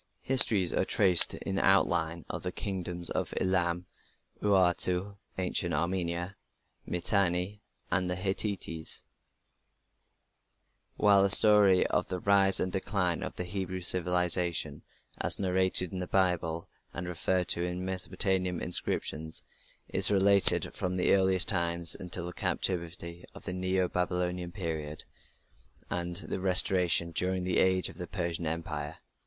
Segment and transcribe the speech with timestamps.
[0.23, 3.85] The histories are traced in outline of the Kingdoms of Elam,
[4.41, 6.37] Urartu (Ancient Armenia),
[6.87, 9.03] Mitanni, and the Hittites,
[10.95, 14.81] while the story of the rise and decline of the Hebrew civilization,
[15.19, 19.43] as narrated in the Bible and referred to in Mesopotamian inscriptions,
[19.87, 25.03] is related from the earliest times until the captivity in the Neo Babylonian period
[25.91, 28.97] and the restoration during the age of the Persian Empire.